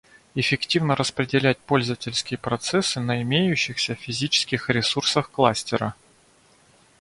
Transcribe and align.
Эффективно 0.33 0.95
распределять 0.95 1.59
пользовательские 1.59 2.39
процессы 2.39 2.99
на 2.99 3.21
имеющихся 3.21 3.93
физических 3.93 4.67
ресурсах 4.71 5.29
кластера 5.29 5.93